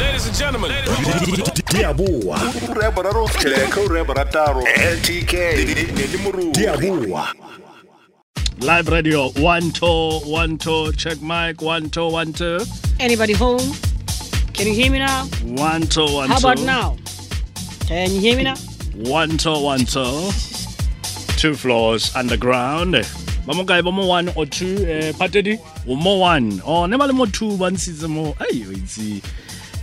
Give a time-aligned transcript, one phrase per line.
[0.00, 0.70] Ladies and gentlemen.
[1.68, 2.38] Diabua.
[2.70, 5.32] ura boraro tsheko ura borataro LTK.
[5.92, 7.34] ne Diabua.
[8.60, 12.60] Live radio, one two, one two, check mic, one two, one two,
[12.98, 13.60] Anybody home?
[14.54, 15.26] Can you hear me now?
[15.44, 16.32] one two, one two.
[16.32, 16.96] How about now?
[17.86, 18.56] Can you hear me now?
[18.94, 20.30] One two, one two.
[21.36, 22.92] Two floors underground.
[23.46, 25.58] Ba mokae ba mo one or two eh patedi
[25.88, 29.16] o mo one oh ne ba le mo two ba ntshitse mo ai o itse
[29.16, 29.20] eh,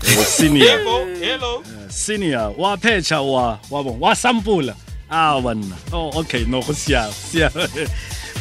[0.01, 0.79] senior
[1.19, 1.63] Hello.
[1.89, 4.75] senior wa phecha wa wa bo wa sampula
[5.09, 7.49] ah banna oh okay no go sia sia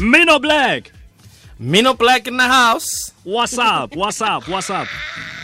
[0.00, 0.92] Mino Black
[1.58, 3.12] Mino Black in the house.
[3.24, 4.86] what's up what's up what's up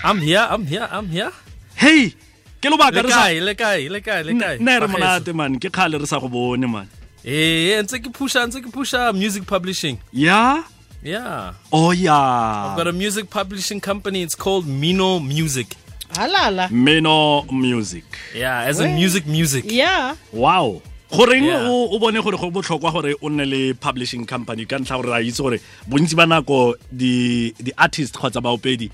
[0.04, 0.44] I'm here.
[0.50, 0.88] I'm here.
[0.90, 1.30] I'm here.
[1.76, 2.12] hey
[2.60, 3.40] ke lo baka Le re sa kae?
[3.40, 3.88] Le kae?
[3.90, 4.22] Le kae?
[4.24, 4.58] Le kae?
[4.60, 4.98] ne re Bagaetsho.
[4.98, 6.88] monate man ke kgale re sa go bone man
[7.24, 9.98] Eh, ntse ke pusha, ntse ke pusha music publishing.
[10.12, 10.62] yeah
[11.02, 11.54] Yeah.
[11.72, 12.14] oh yeah.
[12.14, 14.22] I've got a music publishing company.
[14.22, 15.74] It's called Mino Music.
[16.16, 16.68] Halala.
[16.70, 18.04] Mino Music
[18.36, 19.64] Yeah, as in music music.
[19.66, 20.14] Yeah.
[20.32, 20.80] wow
[21.12, 21.68] goreng Yeah.
[21.68, 25.20] o bone gore go botlhokwa gore o nne le publishing company ka ntlha gore ra
[25.20, 28.88] itse gore bontsi ba nako di di artist kgotsa baopedi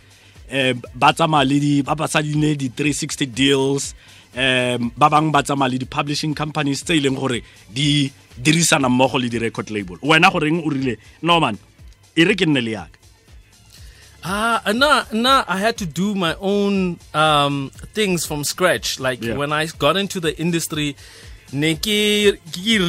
[0.50, 3.94] um ba tsamaya le di ba ba sadine di 360 deals
[4.34, 7.38] um ba bangwe ba tsamaya le di-publishing companies tse e leng gore
[7.70, 11.55] di dirisana mmogo le di-record label wena goreng o rile norman
[12.19, 12.97] e re ke nne le yaka
[14.24, 15.44] Ah, uh, nah, nah.
[15.47, 18.98] I had to do my own um, things from scratch.
[19.00, 19.34] Like Yeah.
[19.36, 20.97] when I got into the industry,
[21.52, 22.38] neki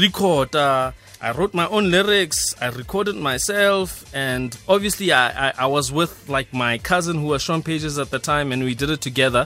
[0.01, 0.55] record.
[0.55, 2.55] Uh, I wrote my own lyrics.
[2.61, 7.41] I recorded myself, and obviously, I, I, I was with like my cousin who was
[7.41, 9.45] Sean Pages at the time, and we did it together.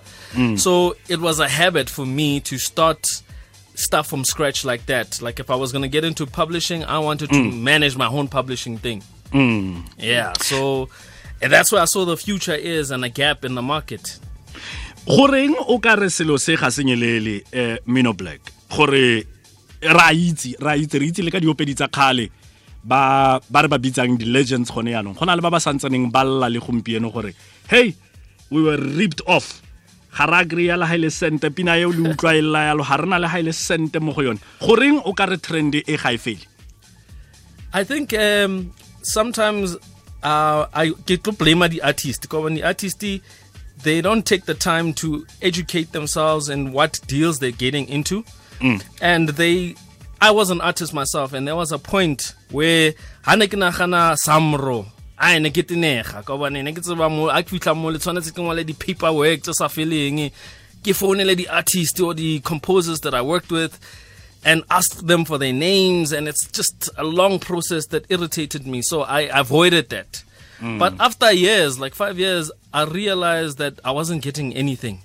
[0.55, 3.07] So it was a habit for me to start
[3.75, 5.19] stuff from scratch like that.
[5.19, 8.77] Like if I was gonna get into publishing, I wanted to manage my own publishing
[8.77, 9.01] thing.
[9.97, 10.89] Yeah, so
[11.43, 14.19] and that's where I saw the future is and a gap in the market.
[15.05, 18.39] goreng o ka re selo se ga senyelele eh, mino black?
[18.71, 19.27] Gore
[19.83, 22.31] ra itse ra itse re itse le ka diopedi tsa kgale
[22.83, 26.23] ba ba re ba bitsang di-legends gone yaanong go na le ba ba santsaneng ba
[26.23, 27.35] lla le gompieno gore
[27.67, 27.93] hey
[28.49, 29.59] we were ripped off.
[30.15, 32.95] Ga ra kry-a le ga le sente pina eo le utlwa e lla yalo ga
[33.03, 34.39] re na le ga le sente mo go yone.
[34.63, 36.47] Goreng o ka re trend e ga e fele?
[37.73, 38.71] I think um,
[39.01, 39.75] sometimes
[40.23, 43.03] uh, I get to blame the artist because when the artist
[43.83, 48.23] they don't take the time to educate themselves in what deals they're getting into,
[49.01, 49.75] and they.
[50.21, 52.93] I was an artist myself, and there was a point where
[53.25, 54.85] hane ke nagana samro
[55.19, 58.31] ai ne ke tenega ka bone ne ke tseba mo a fitla mo le tshwanetse
[58.31, 60.31] ke ngwale di paperwork tse sa feleng
[60.83, 63.79] ke founele di artists or the composers that I worked with
[64.45, 68.81] and asked them for their names and it's just a long process that irritated me.
[68.81, 70.23] So i avoided that.
[70.59, 70.77] Hmm.
[70.77, 75.01] But after years like five years i realized that i wasn't getting anything.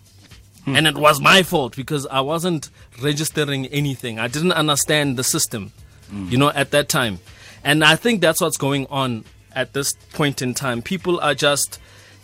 [0.64, 0.76] Hmm.
[0.76, 2.70] And it was my fault because i wasn't
[3.02, 4.18] registering anything.
[4.18, 5.72] I didn't understand the system
[6.10, 6.28] hmm.
[6.28, 7.18] you know at that time.
[7.64, 10.82] And i think that's what's going on at this point in time.
[10.82, 11.80] People are just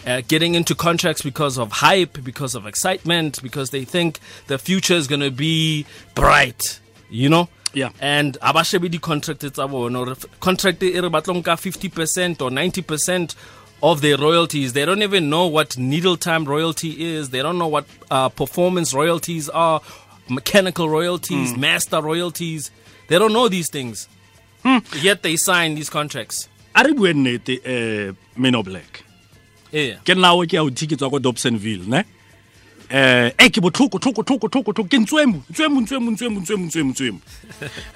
[0.07, 4.95] uh, getting into contracts because of hype, because of excitement, because they think the future
[4.95, 6.79] is going to be bright,
[7.11, 7.49] you know?
[7.73, 7.91] Yeah.
[8.01, 13.35] And abashebe di contract tsa bona or contract e re batla nka 50% or 90%
[13.83, 14.73] of their royalties.
[14.73, 17.31] They don't even know what needle time royalty is.
[17.31, 19.81] They don't know what uh, performance royalties are,
[20.29, 22.71] mechanical royalties, master royalties.
[23.09, 24.09] They don't know these things.
[25.03, 26.49] Yet they sign these contracts.
[26.77, 27.61] a re bue nnete
[28.11, 29.05] um mino black
[29.73, 29.99] Yeah.
[30.05, 32.01] ke nna o ke a o thiki tswa ko dobsonville ne
[32.91, 34.89] eh e ke botlhoko tlhoko tlhoko tlhoko tlhoko.
[34.89, 37.19] Ke ntswemo ntswemo ntswemo ntswemo ntswemo ntswemo ntswemo.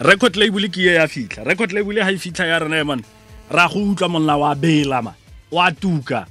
[0.00, 1.44] Record label ke ye ya fitlha.
[1.44, 3.04] Record label ha e fitlha ya rena man
[3.50, 5.15] ra go utlwa monna wa bela man
[5.50, 6.27] wa tuka.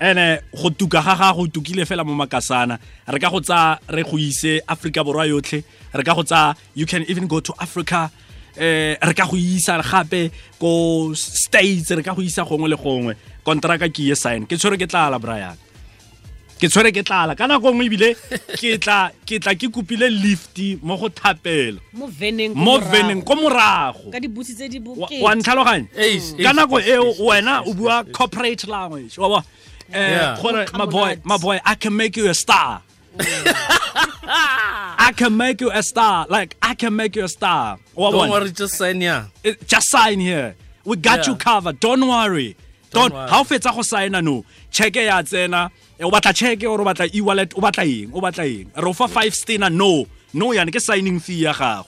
[0.00, 2.78] Ene go tuka ga ga go tukile fela mo makasana.
[3.08, 5.64] Re ka go tsa re go ise Africa borwa yotlhe.
[5.94, 8.10] Re ka go tsa you can even go to Africa.
[8.56, 10.30] Eh re ka go isa gape
[10.60, 13.16] ko states re ka go isa gongwe le gongwe.
[13.44, 14.46] Kontraka ke ye sign.
[14.46, 15.56] Ke tshwere ke tlala brian
[16.60, 17.36] ke tshwere ke tlala.
[17.36, 18.08] Ka nako nngwe ebile
[18.60, 21.80] ke tla ke tla ke kopile lift mo go thapelo.
[21.92, 22.54] Mo veneng.
[22.54, 22.90] ko mo morago.
[22.92, 24.10] veneng ko morago.
[24.12, 25.88] Ka dibusi tse di Wa- ntlhaloganya?
[26.42, 29.18] Ka nako e eo wena o bua corporate language.
[29.18, 29.44] Wa bona
[29.92, 32.82] eh gore my boy my boy i can make you a star.
[34.28, 36.26] I can make you a star.
[36.28, 37.78] Like i can make you a star.
[37.94, 39.26] Wa Don't worry, just sign here.
[39.44, 40.54] It- just sign here.
[40.84, 41.32] We got Yeah.
[41.32, 41.80] you covered.
[41.80, 42.56] Don't worry.
[42.94, 45.70] Ha o fetsa go signa no cheke ya tsena.
[45.98, 48.10] Eh, o batla cheke or o batla e-wallet o batla eng?
[48.12, 48.70] O batla eng?
[48.74, 50.06] Re o fa five stena no.
[50.32, 51.86] No yane ke signing fee ya gago.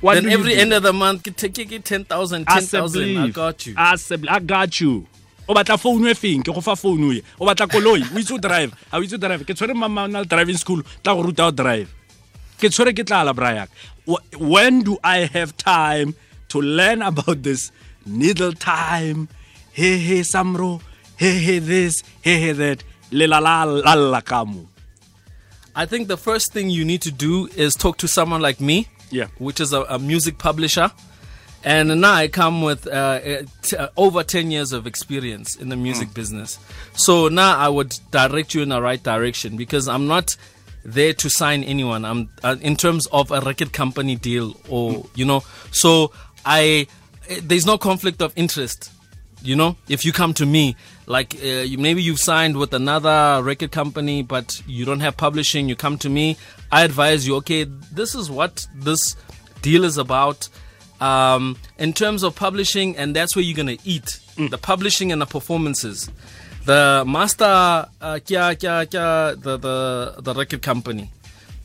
[0.00, 3.16] What then every end of the month, ke take ke 10,000, 10,000.
[3.16, 3.74] I got you.
[3.76, 4.12] As.
[4.12, 5.06] I got you.
[5.48, 6.42] o batla phone e feng?
[6.42, 8.02] Ke go fa phone ye o batla koloi?
[8.02, 8.72] O itse o drive.
[8.90, 9.44] Ha o itse o drive.
[9.44, 11.92] Ke tshwere mama na le driving school tla go ruta o drive.
[12.58, 13.68] Ke tshwere ke tlala brayak
[14.38, 16.14] when do i have time
[16.48, 17.72] to learn about this
[18.06, 19.28] needle time
[19.72, 20.80] he he samro
[21.18, 24.68] he he this he he that la la la la ka mo
[25.74, 28.88] I think the first thing you need to do is talk to someone like me,
[29.10, 29.26] Yeah.
[29.36, 30.90] which is a, a music publisher.
[31.62, 35.76] And now I come with uh, t- uh, over 10 years of experience in the
[35.76, 36.58] music business.
[36.94, 40.34] So now I would direct you in the right direction because I'm not
[40.82, 42.06] there to sign anyone.
[42.06, 45.42] I'm uh, in terms of a record company deal or, you know,
[45.72, 46.10] so
[46.46, 46.86] I,
[47.42, 48.92] there's no conflict of interest
[49.42, 49.76] you know?
[49.88, 50.74] If you come to me
[51.06, 55.68] like uh, you, maybe you've signed with another record company but you don't have publishing
[55.68, 56.36] you come to me
[56.72, 57.62] i advise you okay
[57.92, 59.14] this is what this
[59.66, 60.48] deal is about.
[61.00, 65.20] Um, in terms of publishing and that's where you're going to eat the publishing and
[65.20, 66.08] the performances.
[66.64, 67.86] The master uh,
[68.28, 71.10] kya, kya, kya, the, the, the record company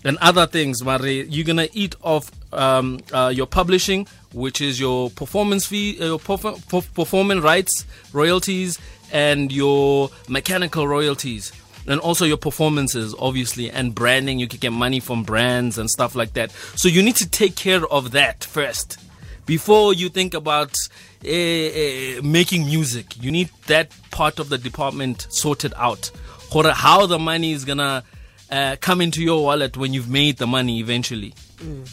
[0.04, 5.10] and other things, Mare, you're gonna eat off um, uh, your publishing, which is your
[5.10, 8.80] performance fee, uh, your perf- perf- performance rights, royalties,
[9.12, 11.52] and your mechanical royalties,
[11.88, 14.40] and also your performances, obviously, and branding.
[14.40, 16.52] You can get money from brands and stuff like that.
[16.76, 19.00] So you need to take care of that first
[19.46, 20.78] before you think about
[21.26, 23.22] uh, uh, making music.
[23.22, 26.12] You need that part of the department sorted out.
[26.54, 28.04] How the money is gonna
[28.50, 31.34] uh, come into your wallet when you've made the money eventually.
[31.64, 31.84] Yo.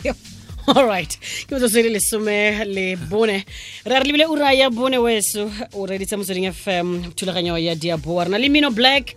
[0.68, 1.12] all right.
[1.48, 3.44] Ke se le lesome le bone.
[3.84, 5.50] Re re lebile ura ya bone weso.
[5.74, 9.14] O reditse motsweding fm thulaganyo ya diaboa re na le mino black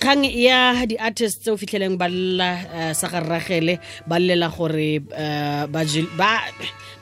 [0.00, 5.84] kgang ya di-artist tse o fitlheleng ba lela uh, sa garragele ba llela gore ba
[6.16, 6.52] ba-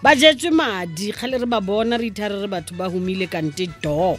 [0.02, 1.12] ba jetswe madi.
[1.12, 4.18] Kgale re ba bona re ithare re batho ba humile kante do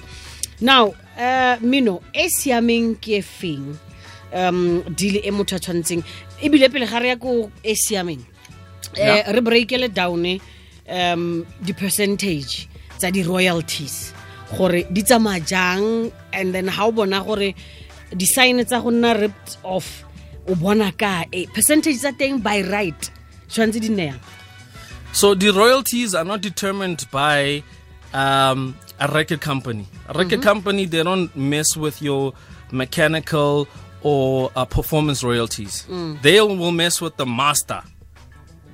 [0.61, 3.77] now uh, mino e siameng ke e feng?
[4.31, 6.03] Um deal e motho a tshwanetseng.
[6.41, 8.21] Ebile pele ga re ya ko e siameng
[8.95, 10.39] eh re breakele down
[10.89, 14.13] um di-percentage tsa di-royalties.
[14.57, 17.53] Gore di tsamaya jang and then ha o bona gore
[18.15, 20.03] di-sign tsa go nna ripped off
[20.47, 23.12] o bona ka e percentage tsa teng by right
[23.50, 24.19] tshwanetse di nne yang?
[25.12, 27.63] So the royalties are not determined by
[28.13, 29.88] um, a record company.
[30.07, 32.33] A record company they don't mess with your
[32.71, 33.68] mechanical
[34.01, 35.85] or uh, performance royalties.
[36.21, 37.81] They will mess with the master,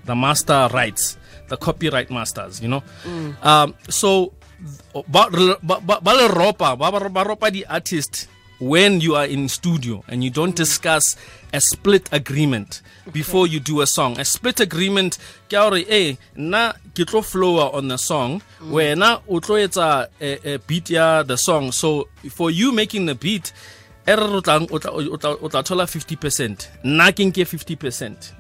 [0.06, 1.18] the master rights,
[1.50, 2.62] the copyright masters.
[2.62, 3.46] You know, mm.
[3.46, 4.34] um, so
[5.08, 8.28] ba ba- ba- ba le ropa ba ba- ba ropa the artist
[8.60, 10.64] when you are in studio and you don't mm.
[10.64, 11.18] discuss
[11.54, 12.82] a split agreement
[13.12, 14.18] before you do a song.
[14.20, 15.18] A split agreement
[15.50, 15.56] ke
[15.90, 18.72] eh na ke tlo flower on the song mm.
[18.72, 21.72] wena o tlo etsa a, a beat ya the song.
[21.72, 23.52] So for you making the beat
[24.08, 26.84] e re o tla- o tla thola 50%.
[26.84, 28.32] Nna ke nke 50%.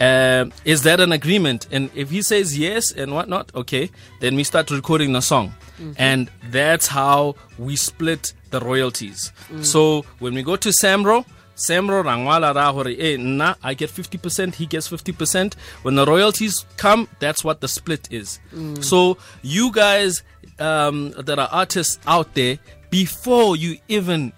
[0.00, 1.66] Um, is that an agreement?
[1.72, 3.90] And if he says yes and whatnot, okay,
[4.20, 5.52] then we start recording the song.
[5.96, 9.32] And that's how we split the royalties.
[9.62, 11.24] So when we go to Samro,
[11.56, 15.54] Samro rangwala ra hore eh nna I get 50%, he gets 50%.
[15.82, 18.40] When the royalties come, that's what the split is.
[18.80, 20.22] So you guys
[20.58, 22.58] um, that are artists out there,
[22.90, 24.32] before you even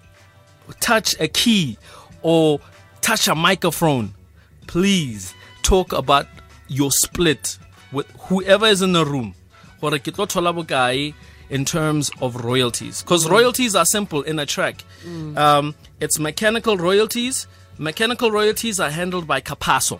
[0.79, 1.77] touch a key
[2.21, 2.59] or
[3.01, 4.13] touch a microphone,
[4.67, 6.27] please talk about
[6.67, 7.57] your split
[7.91, 9.35] with whoever is in the room.
[9.79, 11.13] Gore ke tlo thola bokae
[11.49, 13.01] in terms of royalties.
[13.01, 14.83] Because royalties are simple in a track.
[15.35, 17.47] Um, it's mechanical royalties.
[17.77, 19.99] Mechanical royalties are handled by Capasso.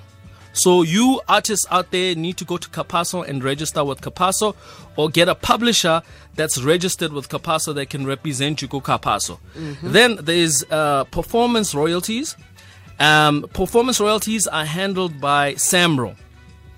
[0.53, 4.55] So you artists out there need to go to Capasso and register with Capasso
[4.97, 6.01] or get a publisher
[6.35, 9.39] that's registered with Capasso that can represent you go Capasso.
[9.81, 12.35] Then there's uh, performance royalties.
[13.01, 16.15] Um, performance royalties are handled by Samro.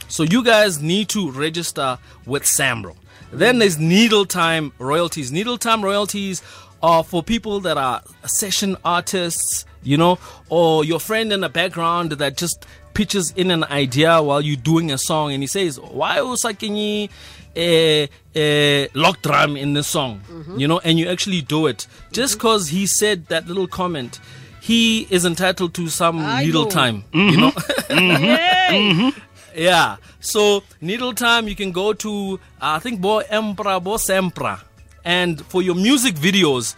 [0.08, 2.96] So you guys need to register with Samro.
[3.34, 5.34] Then there's needle time royalties.
[5.34, 6.42] Needle time royalties
[6.82, 12.14] are for people that are session artists, you know, or your friend in the background
[12.14, 16.22] that just pitches in an idea while you're doing a song and he says, Why
[16.22, 17.10] was I can
[17.58, 20.22] a, a lock drum in this song?
[20.30, 20.58] Mm-hmm.
[20.58, 21.86] You know, and you actually do it.
[22.14, 22.40] Just mm-hmm.
[22.40, 24.22] because he said that little comment,
[24.64, 26.70] he is entitled to some needle Aiyo.
[26.70, 27.52] time, you know.
[27.90, 29.12] Hey!
[29.56, 29.98] Yeah.
[30.22, 34.64] So needle time, you can go to uh, I think Bo Empra, Bo Sampra,
[35.04, 36.76] and for your music videos,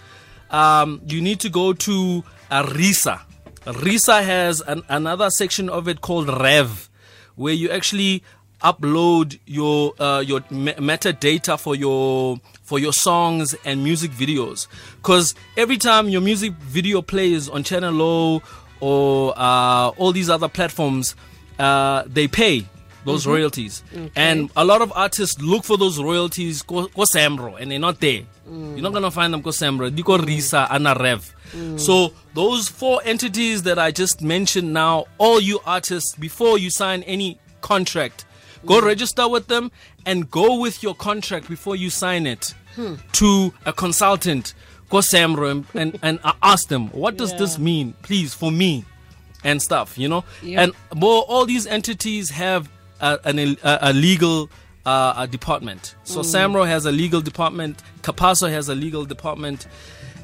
[0.50, 3.22] um, you need to go to uh, Risa.
[3.66, 6.90] Risa has an, another section of it called Rev,
[7.36, 8.24] where you actually
[8.66, 14.68] upload your uh, your me- metadata for your for your songs and music videos.
[14.98, 18.42] Because every time your music video plays on channel O
[18.80, 21.16] or uh, all these other platforms
[21.60, 22.66] uh, they pay
[23.06, 23.84] those royalties.
[24.16, 28.00] And a lot of artists look for those royalties go, go samro and they're not
[28.02, 28.24] there.
[28.48, 31.32] You're not gonna find them go samro di go risa ana rev.
[31.78, 37.04] So those four entities that i just mentioned now all you artists before you sign
[37.04, 38.25] any contract
[38.66, 39.72] go register with them
[40.06, 42.54] and go with your contract before you sign it
[43.14, 44.54] to a consultant
[44.90, 48.86] go samro and, and, ask them what does this mean please for me
[49.46, 50.26] and stuff, you know.
[50.44, 50.60] Yep.
[50.60, 52.70] And well, all these entities have
[53.00, 54.50] a, an, a, a legal
[54.86, 55.96] uh, a department.
[56.04, 59.68] So Samro has a legal department, Capasso has a legal department,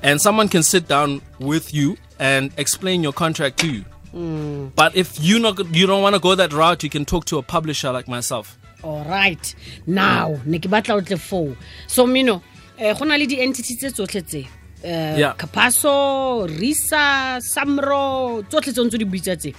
[0.04, 3.86] and someone can sit down with you and explain your contract to you.
[4.14, 7.38] But if you not you don't want to go that route, you can talk to
[7.38, 8.58] a publisher like myself.
[8.84, 9.54] all right
[9.86, 11.56] now ne ke batla o tle foo.
[11.88, 12.42] So mino
[12.80, 14.42] eh, go na le di-entity tse tsotlhe tse?
[14.84, 15.34] Eh, Yeah.
[15.38, 19.54] capasso risa samro tsotlhe tse ntse di buitsa tse?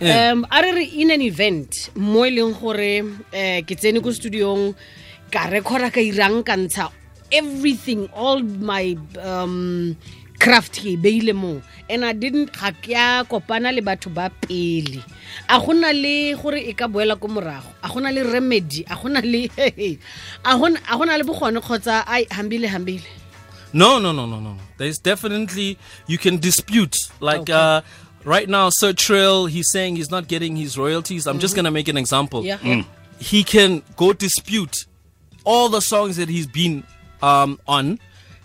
[0.00, 3.24] Um a re re in an event mo e leng gore um
[3.64, 4.74] ke tsene ko studiong
[5.32, 6.90] ka recorda ka irang ka ntsha
[7.32, 9.96] everything all my um,
[10.40, 14.30] craft ke e beile mo and i didn't ga ke a kopana le batho ba
[14.42, 15.04] pele
[15.48, 19.20] a gona le gore e ka boela ko morago a gona le remedy a gona
[19.22, 19.46] le
[20.44, 20.56] a
[20.96, 23.06] gona le bogone kgotsa ai hambile hambile
[23.72, 24.56] No, no, no, no, no.
[24.78, 25.78] There's definitely
[26.08, 26.96] you can dispute.
[27.20, 27.52] Like Okay.
[27.52, 27.82] uh,
[28.24, 31.28] right now, Sir Trill, he's saying he's not getting his royalties.
[31.28, 32.44] I'm just gonna make an example.
[32.44, 32.58] Yeah.
[32.58, 32.84] Mm.
[33.20, 34.86] He can go dispute
[35.44, 36.82] all the songs that he's been
[37.22, 38.00] um, on.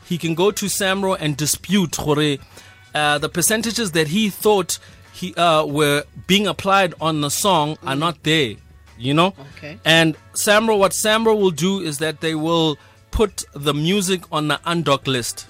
[0.05, 4.79] He can go to Samro and dispute uh, the percentages that he thought
[5.11, 8.55] he uh, were being applied on the song are not there.
[8.97, 9.33] You know.
[9.57, 9.77] Okay.
[9.83, 12.77] And Samro, what Samro will do is that they will
[13.11, 15.47] put the music on the undock list.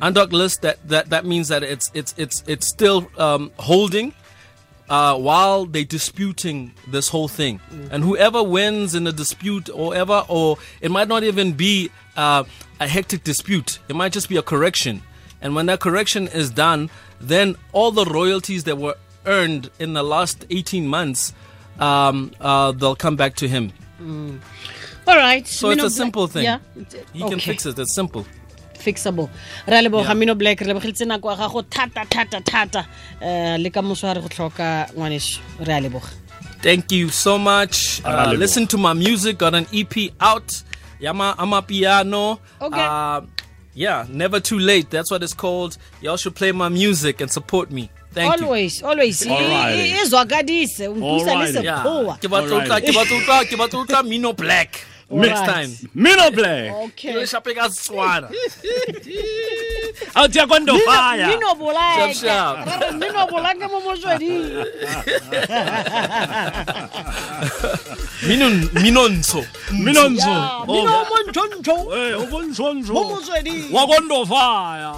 [0.00, 4.14] Undock list that, that that means that it's it's it's it's still um, holding
[4.88, 7.60] uh, while they're disputing this whole thing.
[7.90, 12.44] And whoever wins in a dispute or ever, or it might not even be uh,
[12.80, 13.78] a hectic dispute.
[13.88, 15.02] It might just be a correction.
[15.42, 16.90] And when that correction is done,
[17.20, 21.34] then all the royalties that were earned in the last 18 months,
[21.78, 23.72] um, uh, they'll come back to him.
[25.08, 26.44] all right So it's a simple thing.
[26.44, 26.58] yeah
[27.12, 27.78] He can fix it.
[27.78, 28.26] It's simple.
[28.86, 29.28] Fixable
[29.66, 30.14] re a leboga Yeah.
[30.16, 32.86] mino black re lebogeditse nako ya gago thata thata thata
[33.20, 36.08] um le ka moso re go tlhoka ngwaneso re a leboga
[36.62, 38.00] Thank you so much.
[38.04, 39.38] Uh, listen to my music.
[39.38, 40.62] Got an EP out.
[40.98, 42.40] Yama Ama Piano.
[42.60, 42.80] Okay.
[42.80, 43.20] Uh,
[43.74, 44.88] yeah, never too late.
[44.90, 45.76] That's what it's called.
[46.00, 47.90] Y'all should play my music and support me.
[48.12, 48.46] Thank you.
[48.46, 50.08] always always E- Alrighty.
[50.08, 51.64] zwakadise untlusa le Alrighty.
[51.64, 51.82] Yeah.
[51.84, 54.70] sekgowa Ke batla ho utlwa- ke batla ho utlwa- ke batla ho utlwa Mino Black.
[55.08, 55.68] Next Alright.
[55.70, 55.90] time.
[55.94, 56.72] Mino Black.
[56.90, 58.26] okay Ke shape ka Setswana.
[60.16, 61.28] Out here going to fire.
[61.30, 62.66] mino bolake Sharp, sharp.
[62.66, 64.66] Re re mino bolake mo motsweding
[68.26, 68.46] Mino
[68.82, 69.46] Minontsho.
[69.78, 70.26] Minonzo.
[70.26, 72.92] Ya, mino Oh, montsontsho eh, o bontsontsho.
[72.92, 74.90] mo motsweding Wa going to fire.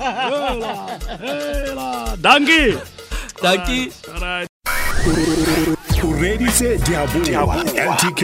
[6.21, 8.23] Reditse diaboa ntk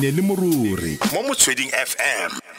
[0.00, 0.98] ne le moruri.
[1.12, 2.49] Mo motsweding fm